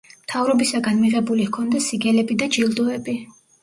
მთავრობისაგან 0.21 0.97
მიღებული 1.03 1.47
ჰქონდა 1.51 1.85
სიგელები 1.91 2.43
და 2.45 2.53
ჯილდოები. 2.59 3.21